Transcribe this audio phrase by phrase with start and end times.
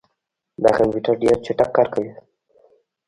[0.63, 2.11] دا کمپیوټر ډېر چټک کار کوي.